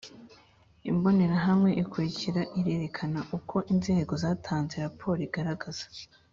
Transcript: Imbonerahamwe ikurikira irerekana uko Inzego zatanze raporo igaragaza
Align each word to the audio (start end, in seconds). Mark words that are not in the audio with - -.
Imbonerahamwe 0.91 1.69
ikurikira 1.81 2.41
irerekana 2.59 3.19
uko 3.37 3.55
Inzego 3.73 4.13
zatanze 4.23 4.75
raporo 4.85 5.19
igaragaza 5.27 5.85